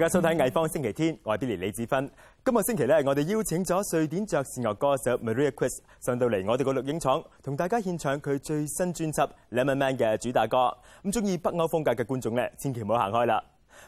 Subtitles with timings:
[0.00, 2.10] 大家收睇《藝方星期天》，我係 Billy 李子芬。
[2.42, 10.74] 今日星期咧，我哋邀請咗瑞典爵士樂歌手 Maria Chris 上到嚟我哋個錄影廠，同大家獻唱佢最新專輯《Lemon Man》嘅主打歌。
[11.04, 13.44] 咁中意北歐風格嘅觀眾咧，千祈唔好行開啦。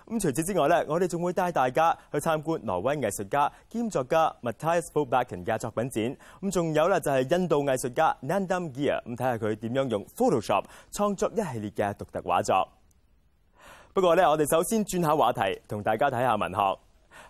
[0.07, 6.16] 咁除此之外咧，我哋仲會帶大家去參觀挪威藝術家兼作家 Matthias Fobbacken 嘅作品展。
[6.43, 12.69] 咁仲有咧就係印度藝術家 Nandam Gear，咁睇下佢點樣用 Photoshop 創作一系列嘅獨特畫作。
[13.95, 16.78] 不過咧，我哋首先轉下話題，同大家睇下文學。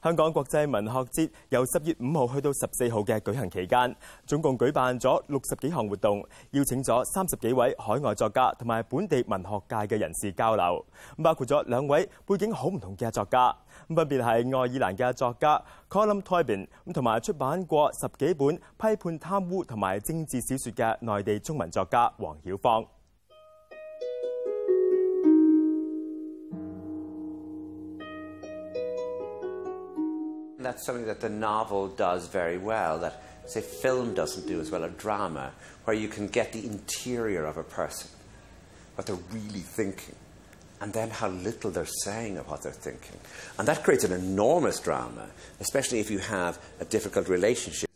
[0.00, 10.86] 香港國際文學節由十月五號去到十四號嘅舉行期間，總共舉辦咗六十幾項活動，邀請咗三十幾位海外作家同埋本地文學界嘅人士交流，
[11.20, 13.52] 包括咗兩位背景好唔同嘅作家，
[13.88, 15.60] 分別係愛爾蘭嘅作家
[15.90, 22.84] Colm Toibin，咁同埋出版過十幾本批判貪污同埋政治小說嘅內地中文作家黃曉芳。
[30.62, 34.84] And that's something that the novel does very well, that, say, film doesn't do as well,
[34.84, 35.50] a drama,
[35.86, 38.08] where you can get the interior of a person,
[38.94, 40.14] what they're really thinking,
[40.80, 43.18] and then how little they're saying of what they're thinking.
[43.58, 45.26] And that creates an enormous drama,
[45.58, 47.88] especially if you have a difficult relationship.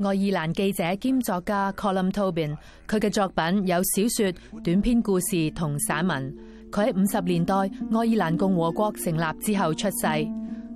[0.00, 6.47] 愛爾蘭記者兼作家 Colm Toibin，佢嘅作品有小說、短篇故事同散文。
[6.70, 10.06] 佢喺五十年代愛爾蘭共和國成立之後出世，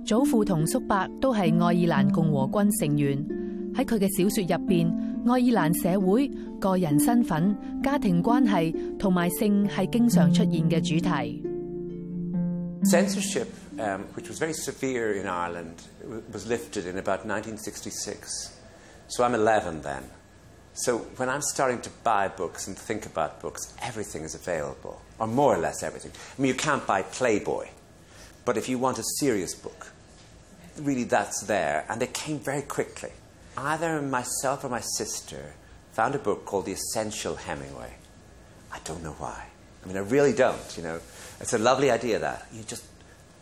[0.05, 3.25] 祖父同叔伯都係愛爾蘭共和軍成員。
[3.73, 4.93] 喺佢嘅小說入邊，
[5.25, 11.43] 愛爾蘭社會、個人身份、家庭關係同埋性係經常出現嘅主題。
[12.91, 13.47] Censorship,
[13.77, 15.77] um, which was very severe in Ireland,
[16.31, 18.51] was lifted in about 1966.
[19.07, 20.03] So I'm 11 then.
[20.73, 25.27] So when I'm starting to buy books and think about books, everything is available, or
[25.27, 26.11] more or less everything.
[26.15, 27.67] I mean, you can't buy Playboy,
[28.43, 29.91] but if you want a serious book,
[30.79, 31.85] really that's there.
[31.89, 33.11] And it came very quickly.
[33.55, 35.53] Either myself or my sister
[35.91, 37.93] found a book called The Essential Hemingway.
[38.71, 39.45] I don't know why.
[39.83, 40.99] I mean, I really don't, you know.
[41.39, 42.83] It's a lovely idea that you just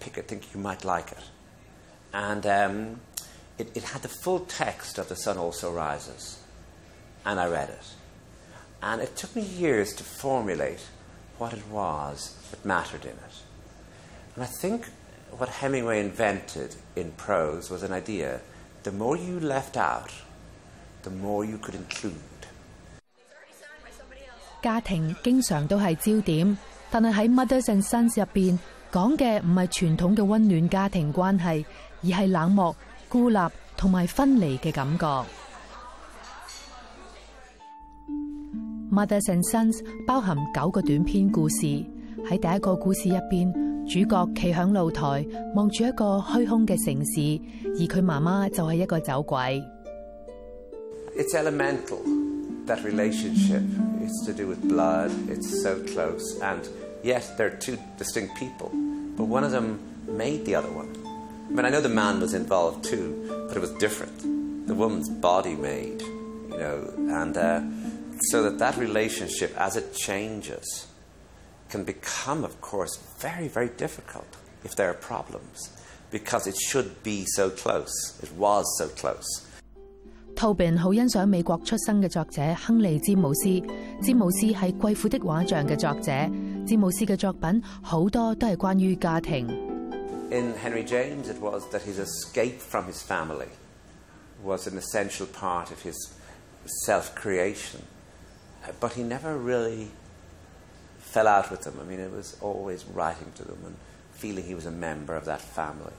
[0.02, 1.24] pick it, think you might like it.
[2.14, 3.00] And um,
[3.58, 6.41] it, it had the full text of The Sun Also Rises
[7.25, 7.87] And I read it.
[8.83, 10.81] And it took me years to formulate
[11.39, 13.37] what it was that mattered in it.
[14.37, 14.87] And I think
[15.37, 18.41] what Hemingway invented in prose was an idea
[18.85, 20.11] the more you left out,
[21.03, 22.15] the more you could include.
[24.63, 26.57] 家庭经常都系焦点，
[26.91, 28.59] 但系喺 Mothers and Sons 入边
[28.93, 31.65] 讲嘅唔系传统嘅温暖家庭关系，
[32.03, 32.75] 而系冷漠、
[33.09, 33.39] 孤立
[33.77, 35.29] 同埋分离嘅感觉。
[38.91, 39.75] Mothers and Sons
[40.07, 41.67] 包含九个短篇故事，
[42.29, 43.53] 喺第一个故事入边，
[43.87, 49.63] 主角企响露台望住一个虚空嘅城市，而佢妈妈就系一个走鬼。
[51.17, 51.99] It's elemental,
[52.67, 53.63] that relationship.
[54.03, 56.61] It's to do with blood, it's so close, and
[57.03, 58.71] yes, they're two distinct people,
[59.17, 60.87] but one of them made the other one.
[61.49, 63.15] I mean, I know the man was involved too,
[63.49, 64.21] but it was different.
[64.67, 66.03] The woman's body made,
[66.51, 67.61] you know, and uh,
[68.30, 70.88] so that that relationship, as it changes,
[71.70, 75.70] can become, of course, very, very difficult if there are problems
[76.12, 78.20] because it should be so close.
[78.22, 79.26] It was so close.
[80.36, 83.60] Toibin 好欣賞美國出生嘅作者亨利·詹姆斯。
[84.02, 86.12] 詹姆斯係《貴婦的畫像》嘅作者。
[86.68, 89.48] 詹姆斯嘅作品好多都係關於家庭。
[90.32, 93.50] In Henry James, it was that his escape from his family
[94.44, 95.96] was an essential part of his
[96.86, 97.82] self-creation.
[98.80, 99.90] But he never really
[101.00, 101.78] fell out with them.
[101.82, 103.76] I mean, it was always writing to them and
[104.14, 105.94] feeling he was a member of that family.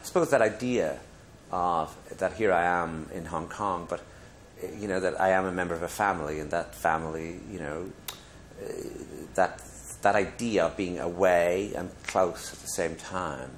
[0.00, 0.98] I suppose that idea
[1.50, 4.02] of that here I am in Hong Kong, but
[4.78, 7.90] you know that I am a member of a family, and that family, you know,
[8.62, 8.72] uh,
[9.34, 9.62] that
[10.02, 13.50] that idea of being away and close at the same time.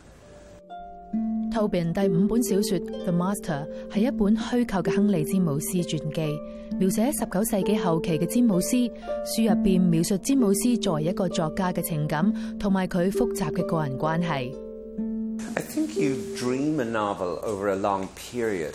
[1.53, 6.39] Tobin 第五本小说《The Master》系一本虚构嘅亨利詹姆斯传记，
[6.79, 8.77] 描写十九世纪后期嘅詹姆斯。
[9.25, 14.29] 书入边描述詹姆斯作为一个作家嘅情感，同埋佢复杂嘅个人关系。
[14.29, 18.75] I think you dream a novel over a long period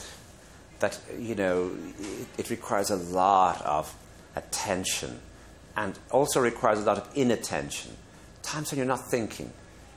[0.79, 1.69] that, you know,
[2.37, 3.93] it, it requires a lot of
[4.35, 5.11] attention
[5.75, 7.91] and also requires a lot of inattention.
[8.41, 9.47] Times when you're not thinking,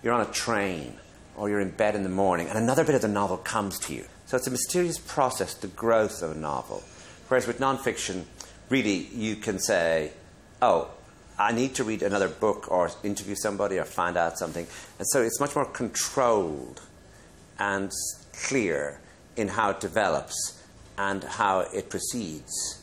[0.02, 0.92] you're on a train
[1.36, 3.94] or you're in bed in the morning and another bit of the novel comes to
[3.94, 4.04] you.
[4.26, 6.82] So it's a mysterious process, the growth of a novel.
[7.28, 8.24] Whereas with nonfiction,
[8.68, 10.12] really you can say,
[10.60, 10.90] oh,
[11.38, 14.66] I need to read another book or interview somebody or find out something.
[14.98, 16.80] And so it's much more controlled
[17.58, 17.92] and
[18.32, 19.00] clear
[19.36, 20.64] in how it develops
[20.96, 22.82] and how it proceeds.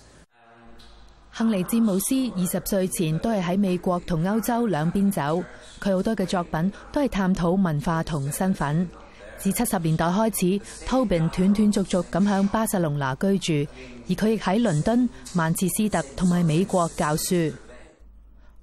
[1.36, 5.44] 亨利詹姆斯二十歲前都係喺美國同歐洲兩邊走，
[5.82, 8.88] 佢好多嘅作品都係探討文化同身份。
[9.40, 13.72] 自七十年代開始，Tobin 斷斷續續咁向巴塞隆拿居住，
[14.08, 17.52] 而佢亦喺倫敦、曼彻斯特同埋美國教書。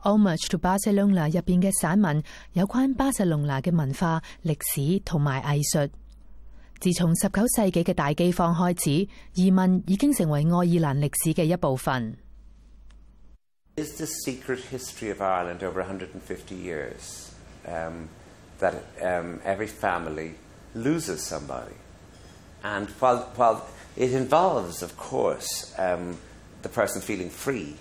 [0.02, 5.90] Homage to Barcelona 入边嘅散文有關巴塞隆拿嘅文化、歷史同埋藝術。
[6.78, 12.16] 自從十九世紀嘅大饥荒開始，移民已經成為愛爾蘭歷史嘅一部分。
[13.76, 17.34] Is the secret history of Ireland over 150 years
[17.67, 18.08] um,
[18.58, 20.34] that um, every family
[20.75, 21.75] loses somebody.
[22.62, 26.19] And while, while it involves, of course, um,
[26.62, 27.76] the person feeling free,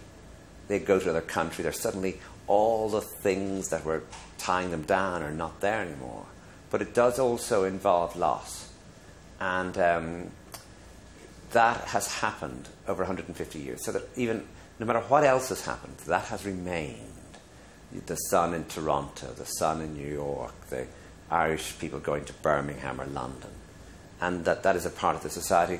[0.67, 4.03] they go to another country, they're suddenly all the things that were
[4.37, 6.25] tying them down are not there anymore.
[6.69, 8.71] But it does also involve loss.
[9.39, 10.31] And um,
[11.51, 13.83] that has happened over 150 years.
[13.83, 14.45] So that even
[14.79, 16.95] no matter what else has happened, that has remained.
[18.05, 20.85] The sun in Toronto, the sun in New York, the
[21.31, 23.51] Irish people going to Birmingham or London.
[24.21, 25.79] And that, that is a part of the society.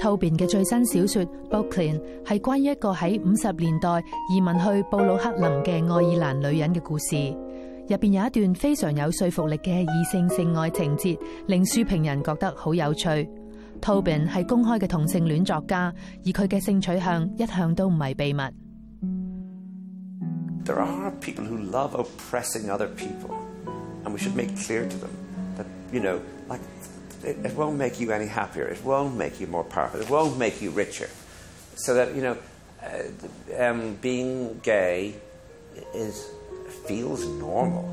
[0.00, 4.02] Tobin 嘅最新小說《Brooklyn》係關於一個喺五十年代
[4.32, 7.16] 移民去布魯克林嘅愛爾蘭女人嘅故事。
[7.88, 13.28] 入邊有一段非常有說服力嘅異性性愛情節，令書評人覺得好有趣。
[13.80, 15.92] Toibin 係公開嘅同性戀作家，
[16.24, 18.42] 而佢嘅性取向一向都唔係秘密。
[20.64, 23.34] There are people who love oppressing other people,
[24.04, 25.10] and we should make clear to them
[25.56, 26.60] that, you know, like
[27.24, 30.38] it, it won't make you any happier, it won't make you more powerful, it won't
[30.38, 31.08] make you richer.
[31.76, 32.36] So that, you know,
[32.82, 35.14] uh, um, being gay
[35.94, 36.26] is
[36.86, 37.88] feels normal.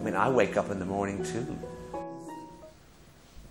[0.00, 1.46] I mean, I wake up in the morning too.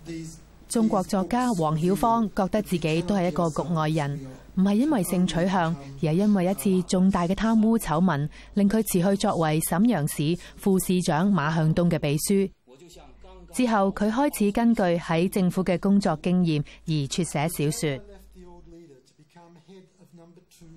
[0.06, 0.38] These
[0.70, 4.20] 中國作家黃曉芳覺得自己都係一個局外人，
[4.54, 12.48] 唔係因為性取向，而係因為一次重大嘅貪污醜聞，令佢辭去作為沈陽市副市長馬向東嘅秘書。
[13.52, 18.04] 之後佢開始根據喺政府嘅工作經驗而撰寫小說。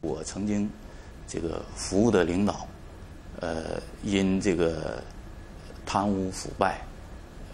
[0.02, 0.68] 我曾經
[1.28, 2.68] 這個服務的領導，
[3.42, 5.04] 呃，因這個
[5.86, 6.74] 貪污腐敗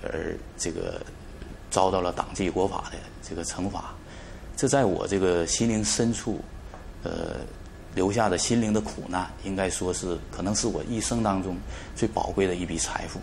[0.02, 1.02] 而這個。
[1.69, 3.81] 遭到了党纪國法的這個懲罰，
[4.56, 6.39] 這在我這個心靈深處，
[7.04, 7.36] 呃，
[7.95, 11.56] 留下的心靈的苦難，應該說是可能是我一生當中
[11.95, 13.19] 最寶貴的一筆財富。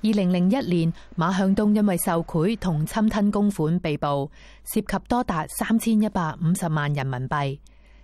[0.00, 4.30] 二零零一年，馬向東因為受贿同侵吞公款被捕，
[4.72, 7.58] 涉及多達三千一百五十萬人民幣。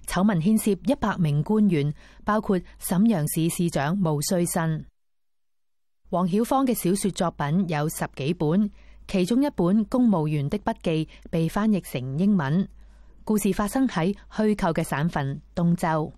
[0.07, 1.95] 醜聞牽涉一百名官員，
[2.25, 4.85] 包括沈陽市市長毛遂信。
[6.11, 8.71] 黃曉芳嘅小說作品有十幾本。
[9.07, 10.91] 其中一本《公務員的筆記》
[11.31, 12.69] 被翻譯成英文，
[13.25, 16.13] 故事發生喺虛構嘅省份東州。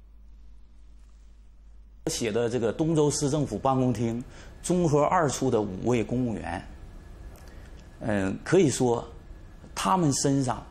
[2.06, 4.22] 寫的這個東州市政府辦公廳
[4.62, 6.62] 中和二處的五位公務員，
[8.00, 9.06] 嗯，可以說
[9.75, 10.64] 他們身上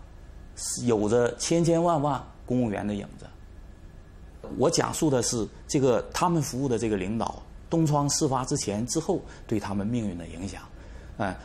[0.86, 3.26] 有着千千萬萬公務員的影子。
[4.58, 10.58] 我講述的是這個他們服務的這個領導東窗事發之前之後對他們命運的影響，
[11.18, 11.36] 嗯。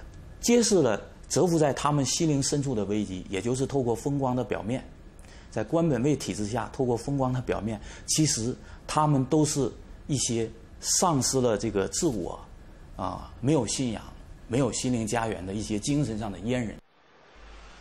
[0.41, 4.85] 揭示了蛰伏在他们心灵深处的危机，也就是透过风光的表面，
[5.51, 8.55] 在官本位体制下，透过风光的表面，其实
[8.87, 9.71] 他们都是
[10.07, 12.41] 一些丧失了这个自我，
[12.97, 14.03] 啊，没有信仰、
[14.49, 16.75] 没有心灵家园的一些精神上的阉人。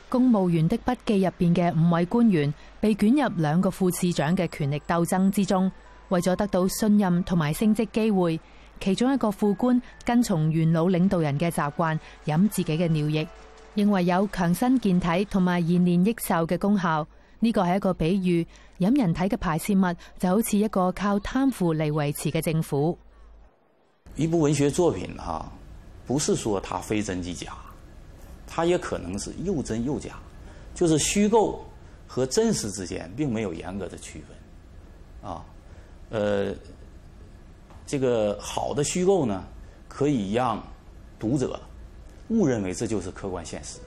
[0.09, 5.71] 公务员的笔记入边嘅五位官员被卷入两个副市长嘅权力斗争之中，
[6.09, 8.39] 为咗得到信任同埋升职机会。
[8.79, 13.27] 其中一個副官跟從元老領導人嘅習慣，飲自己嘅尿液，
[13.75, 17.05] 認為有強身健體同埋延年益壽嘅功效。
[17.41, 18.47] 呢個係一個比喻，
[18.79, 19.81] 飲人體嘅排泄物
[20.17, 22.97] 就好似一個靠貪腐嚟維持嘅政府。
[24.15, 25.51] 一部文學作品哈，
[26.05, 27.53] 不是說它非真即假，
[28.47, 30.19] 它也可能是又真又假，
[30.73, 31.59] 就是虛構
[32.07, 35.31] 和真實之間並沒有嚴格的區分。
[35.31, 35.45] 啊，
[36.09, 36.55] 呃。
[37.89, 39.43] 這個好的虚构呢，
[39.87, 40.61] 可以让
[41.17, 41.59] 读者
[42.29, 43.79] 误认为这就是客观现实。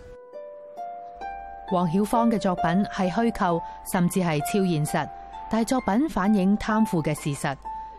[1.68, 5.08] 黃曉芳嘅作品系虚构，甚至系超现实，
[5.48, 7.46] 但係作品反映贪腐嘅事实。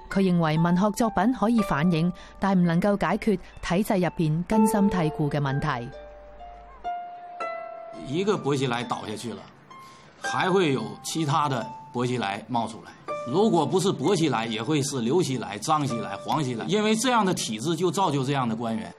[0.10, 5.90] 佢认为文学作品可以反映，但唔能够解决体制入边根深蒂固嘅问题。
[8.06, 9.40] 一个薄熙来倒下去了，
[10.22, 12.92] 还会有其他的薄熙来冒出來。
[13.26, 18.94] 如果不是薄起来，也会是刘起来、张起来、黄起来，因为这样的体制就造就这样的官员。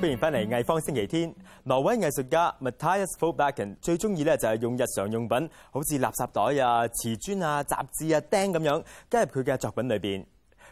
[0.00, 1.34] 歡迎翻嚟藝方星期天。
[1.64, 10.24] 挪威藝術家 Matthias Folbakken 最中意咧就係用日常用品，好似垃圾袋啊、瓷砖啊、雜誌啊、釘咁樣加入佢嘅作品裏邊。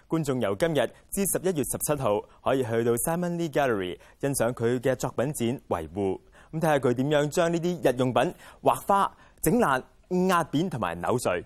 [0.08, 6.18] 觀眾由今日至十一月十七號可以去到 Simon Lee Gallery 欣賞佢嘅作品展《維護》，
[6.52, 9.82] 咁睇下佢點樣將呢啲日用品畫花、整爛、
[10.28, 11.44] 壓扁同埋扭碎。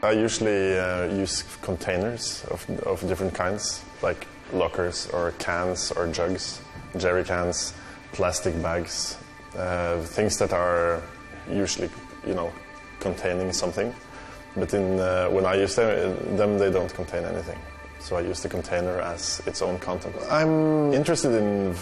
[0.00, 6.60] I usually uh, use containers of, of different kinds, like lockers or cans or jugs,
[6.96, 7.74] jerry cans,
[8.12, 9.18] plastic bags,
[9.56, 11.02] uh, things that are
[11.50, 11.90] usually,
[12.26, 12.52] you know,
[13.00, 13.94] containing something.
[14.56, 17.58] But in, uh, when I use them, them, they don't contain anything.
[18.00, 20.14] So I use the container as its own content.
[20.30, 21.74] I'm interested in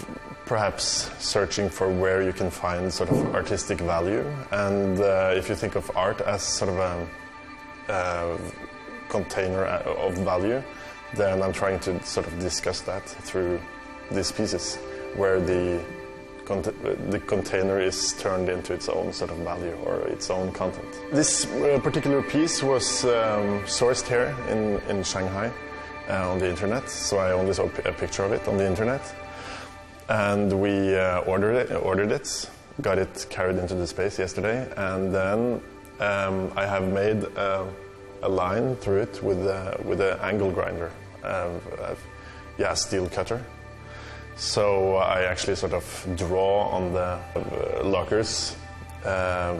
[0.45, 4.25] perhaps searching for where you can find sort of artistic value.
[4.51, 8.37] And uh, if you think of art as sort of a uh,
[9.09, 10.63] container of value,
[11.15, 13.59] then I'm trying to sort of discuss that through
[14.11, 14.75] these pieces,
[15.15, 15.83] where the
[16.47, 20.87] the container is turned into its own sort of value or its own content.
[21.11, 25.51] This uh, particular piece was um, sourced here in in Shanghai
[26.09, 29.01] uh, on the internet, so I only saw a picture of it on the internet,
[30.09, 32.49] and we uh, ordered it, ordered it,
[32.81, 35.61] got it carried into the space yesterday, and then
[35.99, 37.65] um, I have made uh,
[38.23, 40.91] a line through it with uh, with an angle grinder,
[41.23, 41.49] uh,
[42.57, 43.43] yeah, steel cutter.
[44.37, 48.55] So I actually sort of draw on the uh, lockers,
[49.03, 49.55] uh,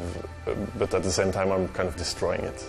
[0.78, 2.64] but at the same time I'm kind of destroying it.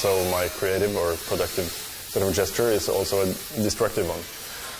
[0.00, 3.25] So my creative or productive sort of gesture is also a
[3.61, 4.21] destructive one.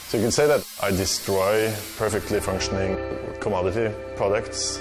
[0.08, 2.96] So you can say that I destroy perfectly functioning
[3.40, 4.80] commodity products,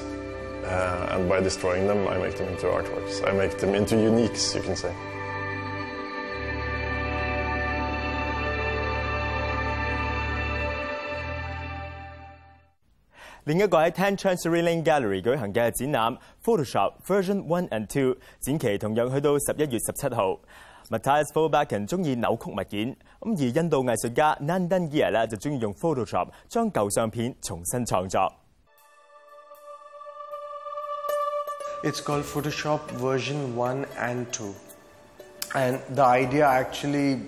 [0.64, 3.26] uh, and by destroying them, I make them into artworks.
[3.26, 4.92] I make them into uniques, you can say.《
[13.46, 20.40] 另一个喺 Ten Chancery Lane Gallery 举行嘅展览 Photoshop Version One and Two，展期同样去到十一月十七号。
[20.89, 26.29] Matias Fouberg 中意扭曲物件，咁而印度藝術家 Nandan 咧就中意用 Photoshop
[32.01, 34.53] called Photoshop version one and two,
[35.53, 37.21] and the idea actually,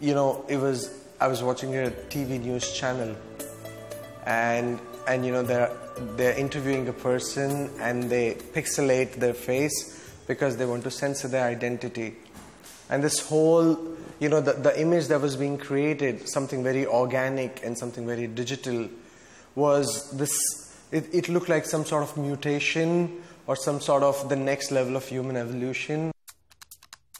[0.00, 3.14] you know, it was I was watching a TV news channel,
[4.26, 5.70] and and you know they're
[6.16, 10.01] they're interviewing a person and they pixelate their face
[10.32, 12.16] because they want to censor their identity.
[12.88, 13.76] And this whole,
[14.18, 18.26] you know, the, the image that was being created, something very organic and something very
[18.26, 18.88] digital,
[19.54, 20.34] was this
[20.90, 24.96] it, it looked like some sort of mutation or some sort of the next level
[24.96, 26.12] of human evolution.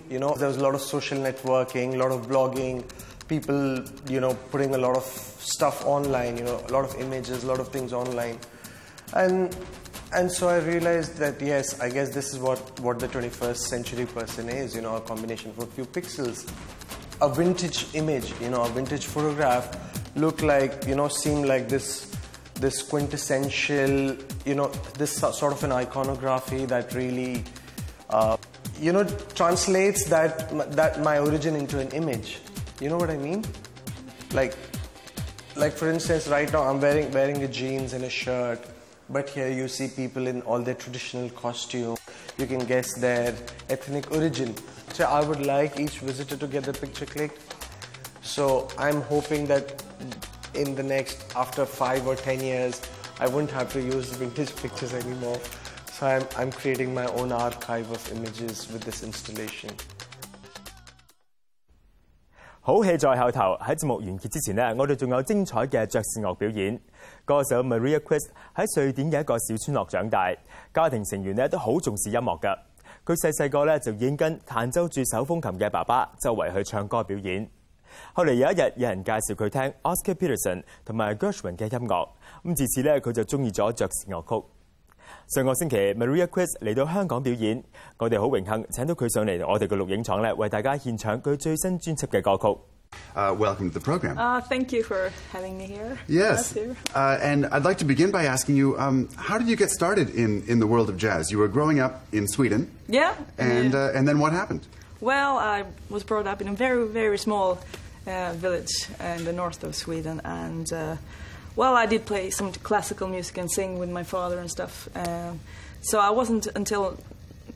[0.09, 2.85] You know, there was a lot of social networking, a lot of blogging,
[3.29, 7.45] people, you know, putting a lot of stuff online, you know, a lot of images,
[7.45, 8.39] a lot of things online.
[9.15, 9.55] And
[10.15, 14.07] and so I realized that yes, I guess this is what, what the 21st century
[14.07, 16.51] person is, you know, a combination of a few pixels.
[17.21, 22.11] A vintage image, you know, a vintage photograph looked like, you know, seemed like this
[22.55, 27.43] this quintessential, you know, this sort of an iconography that really,
[28.11, 28.37] uh,
[28.81, 29.05] you know,
[29.35, 32.41] translates that that my origin into an image.
[32.81, 33.45] You know what I mean?
[34.33, 34.57] Like,
[35.57, 38.61] like for instance, right now I'm wearing wearing a jeans and a shirt,
[39.13, 41.97] but here you see people in all their traditional costume.
[42.39, 43.35] You can guess their
[43.69, 44.55] ethnic origin.
[44.95, 47.55] So I would like each visitor to get the picture clicked.
[48.23, 49.83] So I'm hoping that
[50.55, 52.81] in the next, after five or ten years,
[53.21, 55.39] I wouldn't have to use vintage pictures anymore.
[55.93, 59.71] So I'm, I'm creating my own archive of images with this installation.
[62.62, 66.78] 好戲在後頭，喺節目完結之前呢，我哋仲有精彩嘅爵士樂表演。
[67.24, 70.34] 歌手 Maria Quist 喺瑞典嘅一個小村落長大，
[70.74, 72.58] 家庭成員呢都好重視音樂㗎。
[73.06, 77.50] 佢細細個咧就已經跟彈奏住手風琴嘅爸爸周圍去唱歌表演。
[78.14, 82.10] 後嚟有一日，有人介紹佢聽 Oscar Peterson 同埋 Gershwin 嘅音樂，
[82.44, 84.46] 咁自此咧佢就中意咗爵士樂曲。
[85.32, 87.62] 上个星期 Maria Chris 嚟到香港表演，
[87.98, 92.58] 我哋好荣幸请到佢上嚟我哋嘅录影厂咧，为大家献唱佢最新专辑嘅歌曲。
[93.14, 94.16] Uh, welcome to the program.
[94.18, 95.98] Uh, thank you for having me here.
[96.08, 96.40] yes.
[96.40, 96.76] Us here.
[96.96, 100.10] Uh, and I'd like to begin by asking you um, how did you get started
[100.16, 101.30] in, in the world of jazz?
[101.30, 103.14] You were growing up in Sweden, Yeah.
[103.38, 103.88] and, yeah.
[103.88, 104.62] uh, and then what happened?
[105.02, 107.60] well, I was brought up in a very, very small
[108.08, 108.72] uh, village
[109.18, 110.96] in the north of Sweden, and uh,
[111.57, 114.89] well, I did play some classical music and sing with my father and stuff.
[114.95, 115.41] Um,
[115.83, 116.99] so I wasn't until,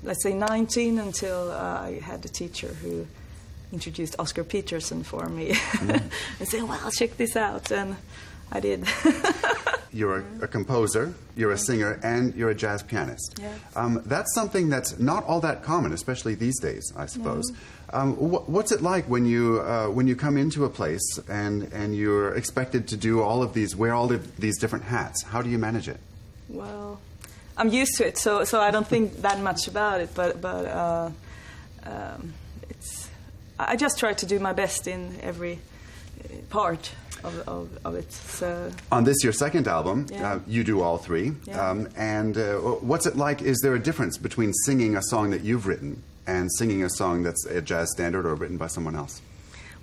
[0.02, 3.06] let's say, 19 until uh, I had a teacher who
[3.72, 7.96] introduced Oscar Peterson for me and said, "Well, check this out," and
[8.52, 8.84] I did.
[9.96, 13.38] You're a, a composer, you're a singer, and you're a jazz pianist.
[13.40, 13.52] Yeah.
[13.74, 17.50] Um, that's something that's not all that common, especially these days, I suppose.
[17.92, 21.72] Um, wh- what's it like when you, uh, when you come into a place and,
[21.72, 25.22] and you're expected to do all of these, wear all of these different hats?
[25.22, 25.98] How do you manage it?
[26.48, 27.00] Well,
[27.56, 30.10] I'm used to it, so so I don't think that much about it.
[30.14, 31.10] But but uh,
[31.84, 32.34] um,
[32.68, 33.08] it's
[33.58, 35.58] I I just try to do my best in every
[36.22, 36.92] uh, part
[37.24, 38.12] of, of, of it.
[38.12, 40.34] So On this, your second album, Yeah.
[40.34, 41.32] uh, you do all three.
[41.44, 41.70] Yeah.
[41.70, 43.42] Um, and uh, what's it like?
[43.42, 47.22] Is there a difference between singing a song that you've written and singing a song
[47.22, 49.20] that's a jazz standard or written by someone else?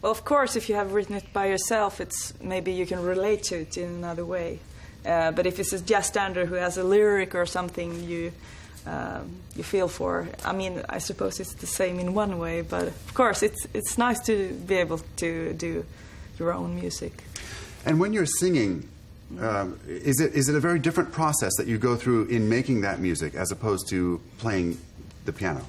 [0.01, 3.41] well, of course, if you have written it by yourself, it's maybe you can relate
[3.43, 4.59] to it in another way.
[5.05, 8.31] Uh, but if it's a jazz standard who has a lyric or something you
[8.85, 12.61] um, you feel for, I mean, I suppose it's the same in one way.
[12.63, 15.85] But of course, it's it's nice to be able to do
[16.39, 17.23] your own music.
[17.85, 18.87] And when you're singing,
[19.39, 22.81] um, is, it, is it a very different process that you go through in making
[22.81, 24.77] that music as opposed to playing
[25.25, 25.65] the piano?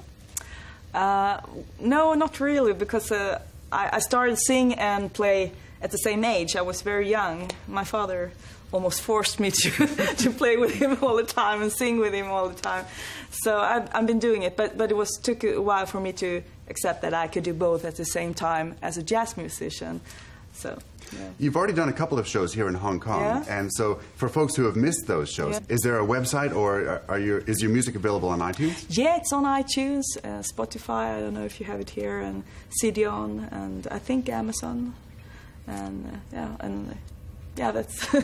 [0.93, 1.41] Uh,
[1.79, 5.51] no, not really, because uh, I, I started sing and play
[5.81, 6.55] at the same age.
[6.55, 7.51] I was very young.
[7.67, 8.31] My father
[8.71, 9.69] almost forced me to
[10.17, 12.85] to play with him all the time and sing with him all the time.
[13.31, 16.13] So I've, I've been doing it, but but it was took a while for me
[16.13, 20.01] to accept that I could do both at the same time as a jazz musician.
[20.65, 20.79] So.
[21.13, 21.19] Yeah.
[21.37, 23.43] You've already done a couple of shows here in Hong Kong, Yeah.
[23.59, 25.75] and so for folks who have missed those shows, Yeah.
[25.75, 28.85] is there a website or are- are your, is your music available on iTunes?
[28.89, 31.03] Yeah, it's on iTunes, uh, Spotify.
[31.15, 32.43] I don't know if you have it here, and
[32.81, 34.95] CDON, and I think Amazon,
[35.67, 36.93] and uh, yeah, and uh,
[37.55, 37.95] yeah, that's.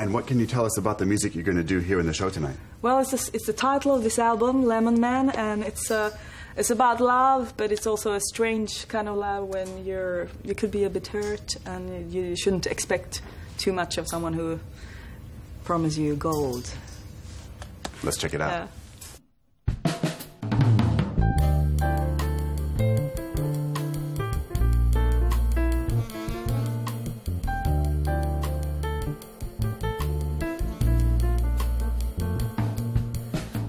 [0.00, 2.06] And what can you tell us about the music you're going to do here in
[2.06, 2.56] the show tonight?
[2.80, 6.08] well, it's the, it's the title of this album, Lemon Man, and it's uh,
[6.56, 10.70] it's about love, but it's also a strange kind of love when you're you could
[10.70, 13.22] be a bit hurt, and you shouldn't expect
[13.58, 14.58] too much of someone who
[15.64, 16.70] promises you gold.
[18.02, 18.50] Let's check it out.
[18.50, 18.66] Yeah.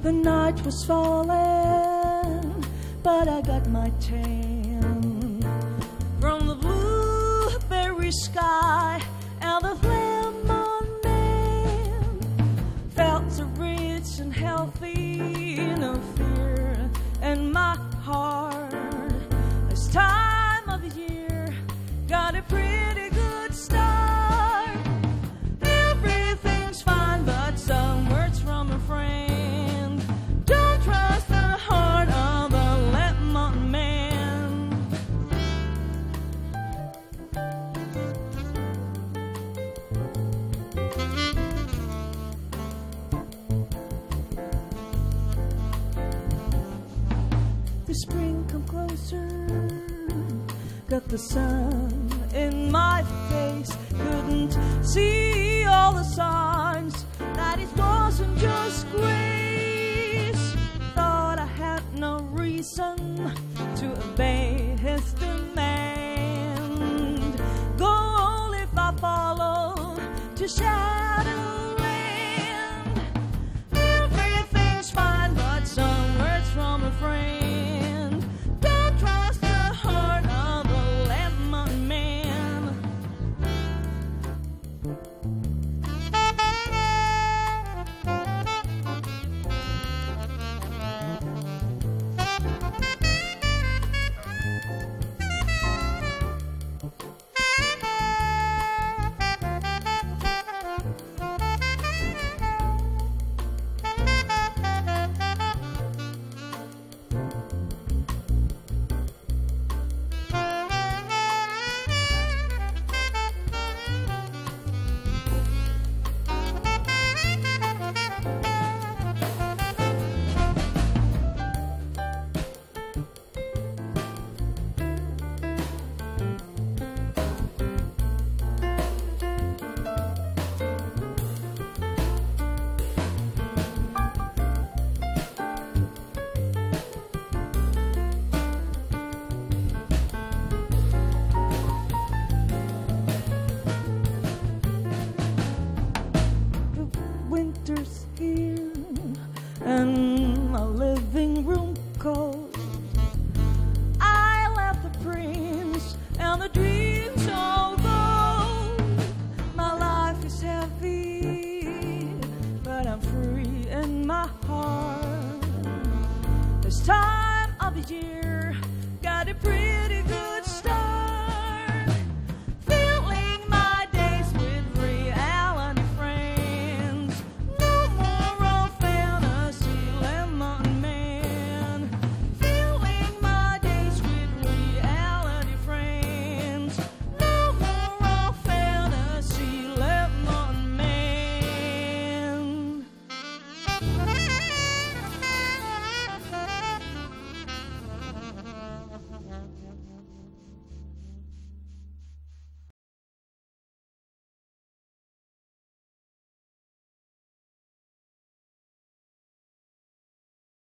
[0.04, 1.51] The night was falling,
[3.04, 4.51] but I got my tan
[47.92, 49.28] The spring come closer.
[50.88, 53.76] Got the sun in my face.
[53.90, 60.56] Couldn't see all the signs that it wasn't just grace.
[60.96, 63.30] Thought I had no reason
[63.76, 66.62] to obey his demand.
[67.78, 69.98] Go Goal if I follow
[70.38, 71.21] to Shadowland.